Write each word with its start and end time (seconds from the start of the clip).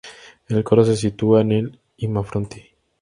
El 0.47 0.63
coro 0.63 0.83
se 0.83 0.97
sitúa 0.97 1.41
en 1.41 1.51
el 1.51 1.79
imafronte. 1.97 2.71